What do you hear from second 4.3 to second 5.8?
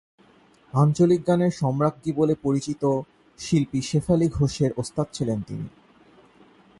ঘোষের ওস্তাদ ছিলেন তিনি।